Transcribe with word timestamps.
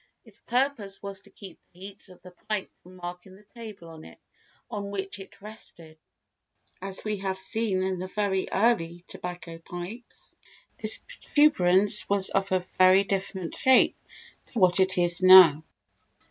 Its 0.25 0.41
purpose 0.47 1.03
was 1.03 1.21
to 1.21 1.29
keep 1.29 1.59
the 1.73 1.79
heat 1.79 2.09
of 2.09 2.19
the 2.23 2.31
pipe 2.49 2.71
from 2.81 2.95
marking 2.95 3.35
the 3.35 3.45
table 3.53 3.87
on 4.67 4.89
which 4.89 5.19
it 5.19 5.39
rested. 5.43 5.95
Originally, 6.81 6.89
as 6.89 7.03
we 7.03 7.17
have 7.17 7.37
seen 7.37 7.83
in 7.83 8.07
very 8.07 8.47
early 8.51 9.03
tobacco 9.07 9.59
pipes, 9.59 10.33
this 10.79 10.97
protuberance 11.07 12.09
was 12.09 12.29
of 12.31 12.51
a 12.51 12.65
very 12.79 13.03
different 13.03 13.53
shape 13.63 13.95
to 14.51 14.57
what 14.57 14.79
it 14.79 14.97
is 14.97 15.21
now. 15.21 15.63